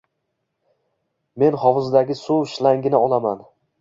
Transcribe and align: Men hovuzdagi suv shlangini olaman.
Men 1.43 1.57
hovuzdagi 1.65 2.17
suv 2.23 2.43
shlangini 2.55 3.03
olaman. 3.07 3.47